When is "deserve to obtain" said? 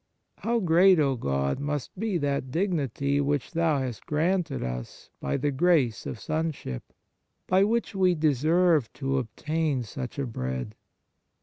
8.15-9.83